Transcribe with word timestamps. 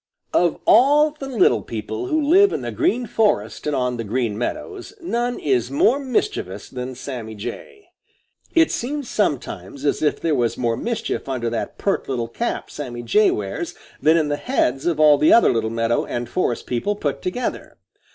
Of 0.33 0.57
all 0.65 1.11
the 1.11 1.27
little 1.27 1.61
people 1.61 2.07
who 2.07 2.19
live 2.19 2.51
in 2.53 2.61
the 2.61 2.71
Green 2.71 3.05
Forest 3.05 3.67
and 3.67 3.75
on 3.75 3.97
the 3.97 4.03
Green 4.03 4.35
Meadows, 4.35 4.93
none 4.99 5.37
is 5.37 5.69
more 5.69 5.99
mischievous 5.99 6.69
than 6.71 6.95
Sammy 6.95 7.35
Jay. 7.35 7.85
It 8.55 8.71
seems 8.71 9.07
sometimes 9.07 9.85
as 9.85 10.01
if 10.01 10.19
there 10.19 10.33
was 10.33 10.57
more 10.57 10.75
mischief 10.75 11.29
under 11.29 11.51
that 11.51 11.77
pert 11.77 12.09
little 12.09 12.27
cap 12.29 12.71
Sammy 12.71 13.03
Jay 13.03 13.29
wears 13.29 13.75
than 14.01 14.17
in 14.17 14.29
the 14.29 14.37
heads 14.37 14.87
of 14.87 14.99
all 14.99 15.19
the 15.19 15.31
other 15.31 15.53
little 15.53 15.69
meadow 15.69 16.03
and 16.05 16.27
forest 16.27 16.65
people 16.65 16.95
put 16.95 17.21
together. 17.21 17.77